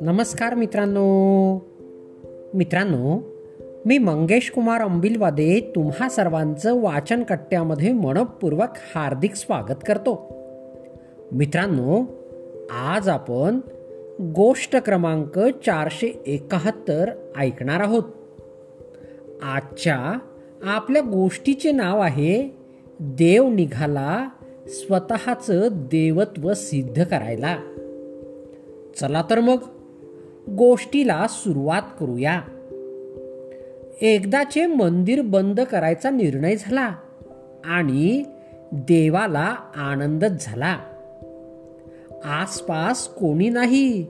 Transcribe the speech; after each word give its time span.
नमस्कार 0.00 0.54
मित्रांनो. 0.54 1.54
मित्रांनो 2.54 3.20
मी 3.86 3.98
मंगेश 3.98 4.50
कुमार 4.50 4.80
अंबिलवादे 4.80 5.72
तुम्हा 5.74 6.08
सर्वांचं 6.08 6.82
वाचन 6.82 7.22
कट्ट्यामध्ये 7.22 7.92
मनपूर्वक 7.92 8.68
हार्दिक 8.94 9.34
स्वागत 9.34 9.84
करतो. 9.86 10.36
मित्रांनो 11.32 12.04
आज 12.70 13.08
आपण 13.08 13.60
गोष्ट 14.20 14.76
क्रमांक 14.76 15.38
चारशे 15.38 16.22
एकाहत्तर 16.26 17.10
ऐकणार 17.36 17.80
आहोत. 17.80 18.04
आजच्या 19.42 20.18
आपल्या 20.62 21.02
गोष्टीचे 21.02 21.72
नाव 21.72 22.00
आहे 22.00 22.60
देव 23.00 23.48
निघाला 23.48 24.28
स्वतःचं 24.70 25.68
देवत्व 25.72 26.54
सिद्ध 26.54 27.04
करायला. 27.04 27.58
चला 29.00 29.24
तर 29.30 29.40
मग 29.40 29.56
गोष्टीला 30.48 31.26
सुरुवात 31.28 31.82
करूया. 32.00 32.40
एकदाचे 34.00 34.66
मंदिर 34.66 35.22
बंद 35.22 35.60
करायचा 35.60 36.10
निर्णय 36.10 36.56
झाला 36.56 36.94
आणि 37.64 38.24
देवाला 38.72 39.56
आनंदच 39.76 40.46
झाला. 40.46 40.78
आसपास 42.24 43.08
कोणी 43.08 43.48
नाही. 43.48 44.06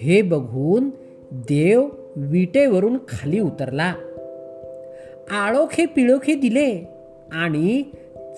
हे 0.00 0.22
बघून 0.22 0.90
देव 1.30 1.88
विटेवरून 2.16 2.98
खाली 3.08 3.40
उतरला. 3.40 3.94
आळोखे 5.30 5.86
पिळोखे 5.86 6.34
दिले 6.34 6.88
आणि 7.32 7.82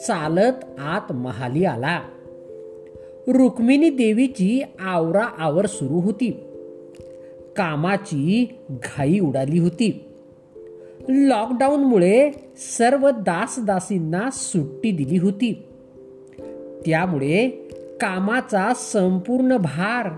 चालत 0.02 0.64
आत 0.78 1.12
महाली 1.12 1.64
आला. 1.64 2.00
रुक्मिणी 3.28 3.90
देवीची 3.90 4.62
आवरा 4.80 5.24
आवर 5.38 5.66
सुरू 5.66 6.00
होती. 6.00 6.30
कामाची 7.56 8.58
घाई 8.70 9.18
उडाली 9.18 9.58
होती. 9.58 10.04
लॉकडाऊनमुळे 11.08 12.30
सर्व 12.56 13.10
दासदासींना 13.10 14.30
सुट्टी 14.32 14.90
दिली 14.90 15.18
होती. 15.18 15.62
त्यामुळे 16.86 17.48
कामाचा 18.00 18.72
संपूर्ण 18.76 19.56
भार 19.56 20.08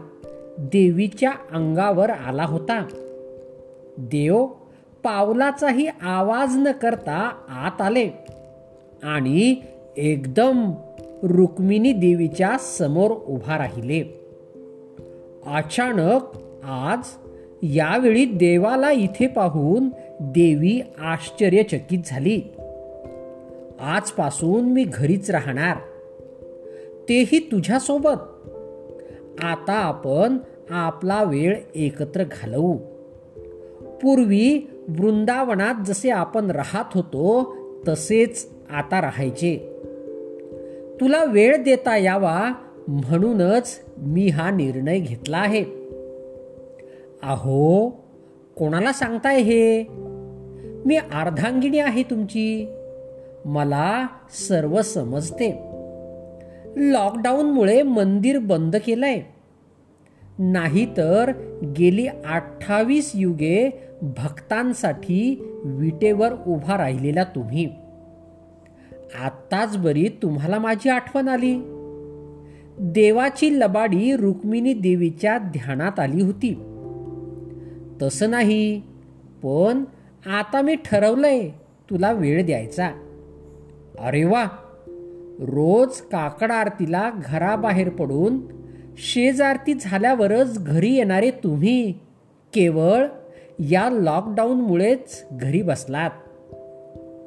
देवीच्या 0.59 1.31
अंगावर 1.31 2.11
आला 2.11 2.45
होता. 2.45 2.87
देव 3.99 4.47
पावलाचाही 5.05 5.87
आवाज 6.03 6.57
न 6.57 6.73
करता 6.73 7.31
आत 7.49 7.81
आले. 7.81 8.11
आणि 9.03 9.55
एकदम 9.97 10.71
रुक्मिणी 11.23 11.93
देवीच्या 11.93 12.59
समोर 12.59 13.11
उभा 13.11 13.59
राहिले. 13.59 14.21
अचानक 15.47 16.21
आज 16.65 16.99
यावेळी 17.63 18.25
देवाला 18.25 18.91
इथे 18.91 19.27
पाहून 19.27 19.89
देवी 20.21 20.81
आश्चर्यचकित 20.99 21.99
झाली. 22.07 22.41
आजपासून 23.81 24.73
मी 24.73 24.85
घरीच 24.85 25.31
राहणार. 25.31 25.77
तेही 27.09 27.39
तुझ्यासोबत. 27.39 28.19
आता 29.45 29.73
आपण 29.73 30.39
आपला 30.71 31.25
वेळ 31.25 31.57
एकत्र 31.75 32.25
घालवू. 32.25 32.77
पूर्वी 34.03 34.71
वृंदावनात 34.89 35.75
जसे 35.87 36.11
आपण 36.11 36.51
राहत 36.51 36.85
होतो 36.95 37.57
तसेच 37.89 38.58
आता 38.71 39.01
राहायचे. 39.01 39.57
तुला 41.01 41.25
वेळ 41.25 41.63
देता 41.63 41.97
यावा 41.97 42.53
म्हणूनच 42.89 43.81
मी 43.99 44.29
हा 44.29 44.51
निर्णय 44.51 44.99
घेतला 44.99 45.39
आहे. 45.39 45.65
अहो 47.23 47.91
कोणाला 48.57 48.93
सांगताय 48.93 49.41
हे? 49.41 49.85
मी 50.87 50.97
अर्धांगिणी 50.97 51.79
आहे 51.79 52.03
तुमची. 52.03 52.75
मला 53.45 54.07
सर्व 54.31 54.83
समजते. 54.83 55.51
लॉकडाऊनमुळे 56.77 57.83
मंदिर 57.83 58.39
बंद 58.39 58.77
केलंय. 58.85 59.23
नाहीतर 60.39 61.33
गेली 61.79 62.07
अठ्ठावीस 62.07 63.13
युगे 63.15 63.83
भक्तांसाठी 64.03 65.53
विटेवर 65.65 66.29
उभा 66.47 66.77
राहिलेला 66.77 67.25
तुम्ही. 67.25 67.75
आत्ताच 69.15 69.77
बरी 69.77 70.09
तुम्हाला 70.23 70.59
माझी 70.59 70.89
आठवण 70.89 71.29
आली. 71.29 71.55
देवाची 72.81 73.61
लबाडी 73.61 74.17
रुक्मिणी 74.17 74.73
देवीच्या 74.73 75.39
ध्यानात 75.39 76.01
आली 76.01 76.23
होती. 76.23 76.55
तसं 78.03 78.31
नाही 78.31 78.81
पण 79.43 79.85
आता 80.27 80.61
मी 80.61 80.75
ठरवलंय 80.75 81.49
तुला 81.91 82.13
वेळ 82.13 82.47
द्यायचा. 82.47 82.91
अरे 83.99 84.25
वा! 84.25 84.45
रोज 85.41 86.01
काकड 86.01 86.53
आरतीला 86.53 87.11
घराबाहेर 87.25 87.89
पडून 87.89 88.39
शेजारती 88.97 89.75
झाल्यावरच 89.81 90.65
घरी 90.65 90.95
येणारे 90.95 91.31
तुम्ही. 91.31 91.93
केवळ 92.55 93.07
या 93.59 93.89
लॉकडाऊनमुळेच 93.91 95.25
घरी 95.33 95.63
बसलात. 95.63 96.11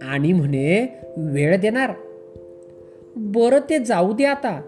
आणि 0.04 0.34
म्हणे 0.34 1.01
वेळ 1.18 1.58
देणार? 1.58 1.92
बरं 3.16 3.70
ते 3.70 3.80
जाऊ 3.80 4.14
दे 4.14 4.26
आता. 4.26 4.62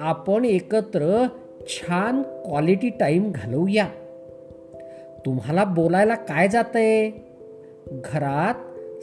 आपण 0.00 0.44
एकत्र 0.44 1.26
छान 1.68 2.22
क्वालिटी 2.22 2.88
टाईम 2.88 3.32
घालवूया. 3.34 3.88
तुम्हाला 5.26 5.64
बोलायला 5.64 6.14
काय 6.14 6.48
जातंय? 6.48 7.10
घरात 7.90 8.54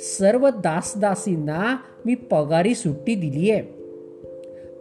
सर्व 0.02 0.50
दासदासींना 0.50 1.78
मी 2.06 2.16
पगारी 2.16 2.76
सुट्टी 2.76 3.16
दिली 3.16 3.52
आहे 3.52 3.64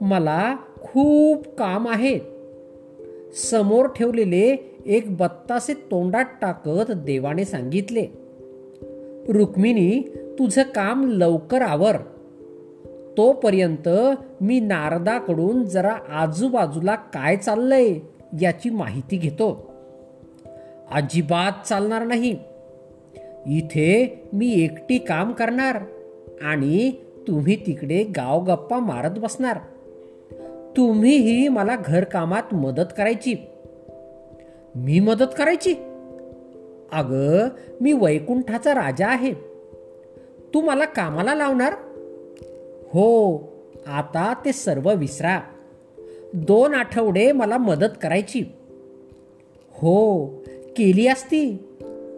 मला 0.01 0.57
खूप 0.81 1.47
काम 1.59 1.89
आहे. 1.89 2.19
समोर 3.35 3.87
ठेवलेले 3.87 4.71
एक 4.87 5.17
बत्तासे 5.17 5.75
तोंडात 5.75 6.25
टाकत 6.43 6.91
देवाने 6.91 7.45
सांगितले 7.45 8.07
रुक्मिणी 9.29 10.03
तुझं 10.39 10.63
काम 10.63 11.09
लवकर 11.09 11.63
आवर. 11.63 11.97
तोपर्यंत 13.17 13.89
मी 14.41 14.61
नारदाकडून 14.61 15.65
जरा 15.65 15.97
आजूबाजूला 16.09 16.95
काय 16.95 17.37
चाललंय 17.37 17.99
याची 18.41 18.71
माहिती 18.71 19.17
घेतो. 19.17 19.75
अजिबात 20.91 21.69
चालणार 21.69 22.05
नाही. 22.05 22.39
इथे 23.47 24.23
मी 24.33 24.53
एकटी 24.65 24.99
काम 24.99 25.33
करणार 25.33 25.83
आणि 26.43 26.93
तुम्ही 27.29 27.67
तिकडे 27.67 28.05
गाव 28.05 28.45
गप्पा 28.45 28.79
मारत 28.79 29.19
बसणार. 29.19 29.59
तुम्हीही 30.77 31.49
मला 31.49 31.77
घरकामात 31.85 32.55
मदत 32.55 32.93
करायची. 32.97 33.35
मी 34.75 35.01
मदत 35.01 35.35
करायची? 35.39 35.75
अग 36.93 37.15
मी 37.81 37.93
वैकुंठाचा 37.93 38.75
राजा 38.75 39.07
आहे. 39.07 39.54
तू 40.55 40.61
मला 40.61 40.85
कामाला 40.85 41.35
लावणार? 41.35 41.73
हो 42.89 43.37
आता 43.87 44.35
ते 44.45 44.53
सर्व 44.53 44.95
विसरा. 44.95 45.41
दोन 46.35 46.75
आठवडे 46.75 47.33
मला 47.33 47.59
मदत 47.59 47.97
करायची. 48.03 48.45
हो 49.73 50.27
केली 50.77 51.07
असती 51.07 51.57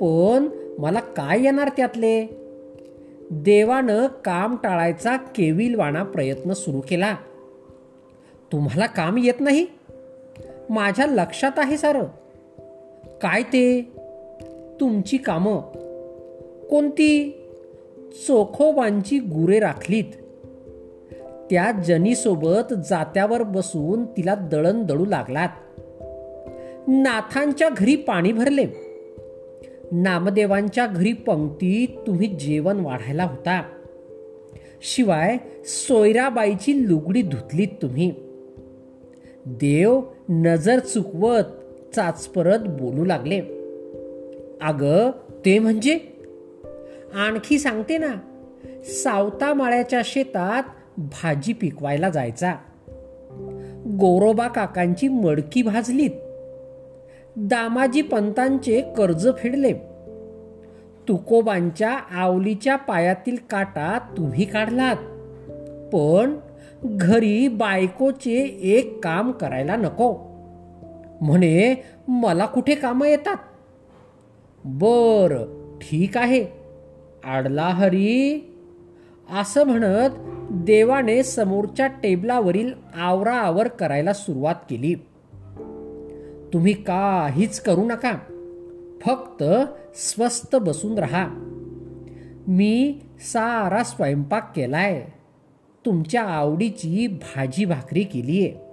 पण 0.00 0.48
मला 0.78 1.00
काय 1.00 1.42
येणार 1.42 1.68
त्यातले? 1.76 2.26
देवानं 3.30 4.06
काम 4.06 4.56
टाळायचा 4.62 5.16
केविलवाणा 5.16 6.02
प्रयत्न 6.02 6.52
सुरू 6.52 6.80
केला. 6.80 7.16
तुम्हाला 8.52 8.86
काम 8.86 9.18
येत 9.18 9.40
नाही? 9.40 9.66
माझ्या 10.70 11.06
लक्षात 11.06 11.52
आहे 11.56 11.76
सारं. 11.76 12.04
काय 13.22 13.42
ते? 13.42 13.92
तुमची 14.80 15.16
कामं. 15.16 15.60
कोणती? 16.66 17.42
चोखोबांची 18.12 19.18
गुरे 19.18 19.60
राखलीत. 19.60 20.04
त्या 21.50 21.72
जनीसोबत 21.72 22.74
जात्यावर 22.74 23.42
बसून 23.42 24.04
तिला 24.04 24.34
दळण 24.34 24.82
दळू 24.82 25.04
लागलात. 25.04 25.48
नाथांच्या 26.88 27.68
घरी 27.68 27.96
पाणी 27.96 28.32
भरले. 28.32 28.66
नामदेवांच्या 29.92 30.86
घरी 30.86 31.12
पंक्ती 31.12 31.98
तुम्ही 32.06 32.26
जेवण 32.26 32.80
वाढायला 32.80 33.24
होता. 33.24 33.62
शिवाय 34.82 35.36
सोयराबाईची 35.64 36.88
लुगडी 36.88 37.22
धुतलीत 37.22 37.68
तुम्ही. 37.82 38.12
देव 39.46 40.00
नजर 40.28 40.78
चुकवत 40.78 41.42
चाचपरत 41.94 42.58
बोलू 42.58 43.04
लागले. 43.04 43.40
अग 44.62 45.10
ते 45.44 45.58
म्हणजे? 45.58 45.98
आणखी 47.16 47.58
सांगते 47.58 47.98
ना 47.98 48.14
सावतामाळ्याच्या 48.84 50.00
शेतात 50.04 50.62
भाजी 50.96 51.52
पिकवायला 51.52 52.10
जायचा. 52.10 52.54
गोरोबा 54.00 54.48
काकांची 54.48 55.08
मडकी 55.08 55.62
भाजलीत. 55.62 56.10
दामाजी 57.36 58.02
पंतांचे 58.02 58.80
कर्ज 58.80 59.28
फेडले. 59.38 59.72
तुकोबांच्या 61.08 61.98
आवलीच्या 62.10 62.76
पायातील 62.76 63.36
काटा 63.50 63.98
तुम्ही 64.16 64.44
काढलात. 64.44 64.96
पण 65.92 66.36
घरी 66.84 67.48
बायकोचे 67.48 68.58
एक 68.62 69.04
काम 69.04 69.30
करायला 69.30 69.76
नको. 69.76 70.16
म्हणे 71.20 71.84
मला 72.08 72.46
कुठे 72.46 72.74
कामं 72.74 73.06
येतात? 73.06 73.36
बर 74.64 75.44
ठीक 75.80 76.16
आहे. 76.16 76.65
आडला 77.26 77.66
हरी. 77.66 78.52
असं 79.40 79.64
म्हणत 79.64 80.10
देवाने 80.50 81.22
समोरच्या 81.22 81.86
टेबलावरील 81.86 82.72
आवराआवर 82.94 83.68
करायला 83.68 84.12
सुरुवात 84.12 84.54
केली. 84.70 84.94
तुम्ही 86.52 86.72
काहीच 86.72 87.60
करू 87.60 87.84
नका. 87.84 88.12
फक्त 89.00 89.44
स्वस्त 89.94 90.56
बसून 90.56 90.98
राहा. 90.98 91.28
मी 92.48 92.98
सारा 93.20 93.82
स्वयंपाक 93.82 94.52
केलाय. 94.56 95.06
तुमच्या 95.86 96.22
आवडीची 96.22 97.06
भाजी 97.06 97.64
भाकरी 97.64 98.02
केली 98.02 98.46
आहे 98.46 98.66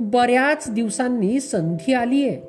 बऱ्याच 0.00 0.70
दिवसांनी 0.70 1.40
संधी 1.40 1.92
आली 1.92 2.28
आहे 2.28 2.40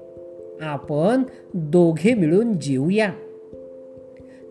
आपण 0.61 1.23
दोघे 1.53 2.13
मिळून 2.13 2.59
जेऊया. 2.59 3.11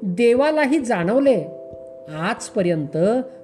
देवालाही 0.06 0.79
जाणवले. 0.79 1.45
आजपर्यंत 2.19 2.97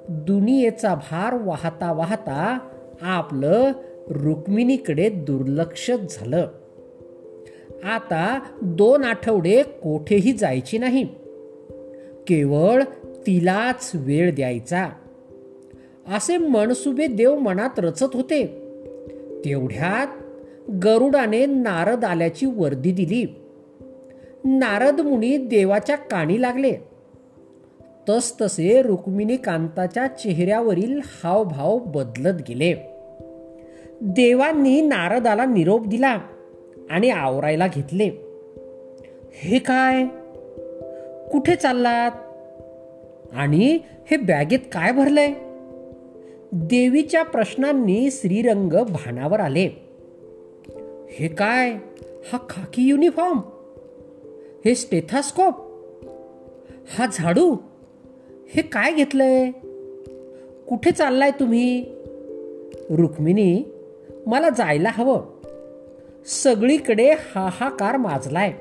दुनियेचा 0.09 0.95
भार 0.95 1.35
वाहता 1.35 1.93
वाहता 1.93 2.59
आपलं 3.03 3.73
रुक्मिणीकडे 4.09 5.09
दुर्लक्ष 5.09 5.91
झालं. 5.91 6.49
आता 7.85 8.41
दोन 8.62 9.05
आठवडे 9.05 9.62
कोठेही 9.62 10.33
जायची 10.33 10.79
नाही. 10.79 11.05
केवळ 12.27 12.83
तिलाच 13.05 13.93
वेळ 13.95 14.35
द्यायचा. 14.35 14.89
असे 16.17 16.37
मनसुबे 16.37 17.06
देव 17.06 17.39
मनात 17.39 17.79
रचत 17.79 18.06
होते. 18.15 18.47
तेवढ्यात 19.45 20.06
गरुडाने 20.71 21.47
नारद 21.47 22.05
आल्याची 22.05 22.47
वर्दी 22.47 22.93
दिली. 22.93 23.40
नारद 24.45 25.01
मुनी 25.01 25.37
देवाच्या 25.37 25.97
काणी 25.97 26.43
लागले. 26.43 26.75
तसतसे 28.09 28.83
रुक्मिणी 28.83 29.37
कांताच्या 29.37 30.07
चेहऱ्यावरील 30.07 31.01
हावभाव 31.05 31.79
बदलत 31.79 32.43
गेले. 32.49 32.75
देवांनी 34.01 34.81
नारदाला 34.81 35.45
निरोप 35.45 35.87
दिला 35.87 36.19
आणि 36.91 37.11
आवरायला 37.11 37.67
घेतले. 37.67 38.11
हे 39.33 39.59
काय? 39.59 40.05
कुठे 41.33 41.57
चाललात? 41.57 42.11
आणि 43.33 43.79
हे 44.11 44.17
बॅगेत 44.17 44.59
काय 44.73 44.93
भरलंय? 44.93 45.33
देवीच्या 46.53 47.23
प्रश्नांनी 47.23 48.09
श्रीरंग 48.11 48.73
भानावर 48.73 49.41
आले. 49.41 49.69
हे 51.11 51.29
काय? 51.29 51.71
हा 52.33 52.39
खाकी 52.49 52.83
युनिफॉर्म? 52.83 53.39
हे 54.65 54.75
स्टेथास्कोप? 54.75 55.55
हा 56.99 57.07
झाडू? 57.12 57.57
हे 58.55 58.62
काय 58.62 58.93
घेतलंय? 58.93 59.51
कुठे 60.69 60.91
चाललाय 60.91 61.31
तुम्ही? 61.31 61.85
रुक्मिणी 62.91 63.65
मला 64.27 64.49
जायला 64.49 64.89
हवं. 64.93 65.23
सगळीकडे 66.27 67.11
हाहाकार 67.11 67.97
माजलाय. 67.97 68.53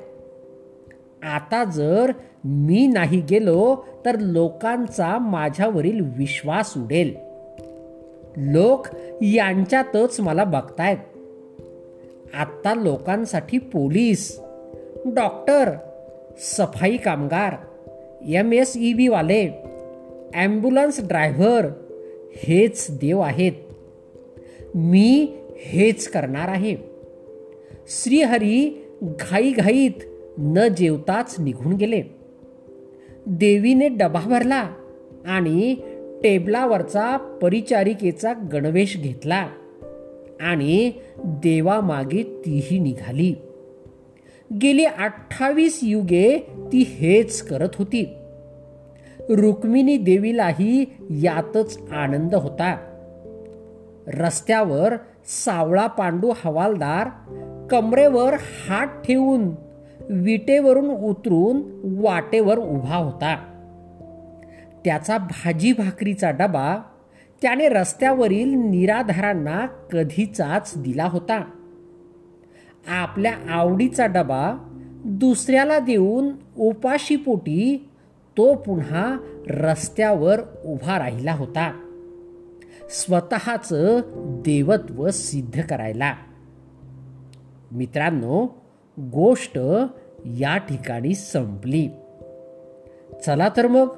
आता 1.22 1.64
जर 1.64 2.12
मी 2.44 2.86
नाही 2.86 3.20
गेलो 3.20 3.76
तर 4.04 4.18
लोकांचा 4.18 5.18
माझ्यावरील 5.18 6.00
विश्वास 6.16 6.72
उडेल. 6.76 7.14
लोक 8.36 8.86
यांच्यातच 9.22 10.20
मला 10.20 10.44
बघतायत. 10.44 10.98
आत्ता 12.34 12.74
लोकांसाठी 12.74 13.58
पोलीस 13.58 14.40
डॉक्टर 15.06 15.70
सफाई 16.40 16.96
कामगार 16.96 17.54
एम 18.28 18.52
एस 18.52 18.76
ई 18.76 18.92
बीवाले 18.92 19.48
ॲम्ब्युलन्स 20.34 21.06
ड्रायव्हर 21.06 21.66
हेच 22.36 22.86
देव 22.90 23.20
आहेत. 23.20 23.52
मी 24.74 25.36
हेच 25.56 26.08
करणार 26.08 26.48
आहे. 26.48 26.76
श्रीहरी 27.88 28.84
घाईघाईत 29.02 30.04
न 30.38 30.68
जेवताच 30.78 31.36
निघून 31.40 31.72
गेले. 31.72 32.02
देवीने 33.26 33.88
डबा 33.88 34.20
भरला 34.20 34.68
आणि 35.26 35.74
टेबलावरचा 36.22 37.16
परिचारिकेचा 37.42 38.32
गणवेश 38.52 38.96
घेतला 38.96 39.48
आणि 40.40 40.92
देवामागे 41.18 42.22
तीही 42.22 42.78
निघाली. 42.78 43.34
गेली 44.62 44.84
अठ्ठावीस 44.84 45.80
युगे 45.82 46.38
ती 46.72 46.96
हेच 46.98 47.42
करत 47.42 47.68
होती. 47.74 48.16
रुक्मिणी 49.28 49.96
देवीलाही 49.96 50.84
यातच 51.10 51.78
आनंद 51.92 52.34
होता. 52.34 52.76
रस्त्यावर 54.06 54.94
सावळा 55.44 55.86
पांडू 55.86 56.32
हवालदार 56.44 57.08
कमरेवर 57.70 58.34
हात 58.68 58.86
ठेवून 58.86 59.50
विटेवरून 60.10 60.90
उतरून 60.90 61.62
वाटेवर 61.84 62.58
उभा 62.58 62.96
होता. 62.96 63.36
त्याचा 64.84 65.18
भाजी 65.18 65.72
भाकरीचा 65.72 66.30
डबा 66.30 66.76
त्याने 67.42 67.68
रस्त्यावरील 67.68 68.54
निराधारांना 68.54 69.66
कधीचाच 69.92 70.72
दिला 70.76 71.04
होता. 71.04 71.50
आपल्या 72.88 73.34
आवडीचा 73.48 74.06
डबा 74.06 74.54
दुसऱ्याला 75.04 75.78
देऊन 75.78 76.28
उपाशीपोटी 76.58 77.88
तो 78.36 78.54
पुन्हा 78.54 79.16
रस्त्यावर 79.50 80.40
उभा 80.64 80.98
राहिला 80.98 81.32
होता. 81.32 81.80
स्वतःचं 82.90 84.00
देवत्व 84.16 85.10
सिद्ध 85.10 85.62
करायला. 85.62 86.14
मित्रांनो 87.72 88.46
गोष्ट 88.98 89.58
या 90.24 90.56
ठिकाणी 90.56 91.14
संपली. 91.14 91.88
चला 93.26 93.48
तर 93.56 93.66
मग 93.66 93.88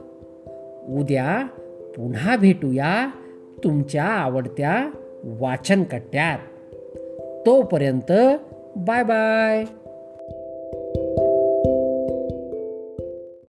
उद्या 0.88 1.46
पुन्हा 1.96 2.36
भेटूया 2.36 3.10
तुमच्या 3.64 4.04
आवडत्या 4.04 4.90
वाचनकट्ट्यात. 5.24 6.38
तोपर्यंत 7.46 8.12
Bye 8.74 9.04
bye. 9.04 9.81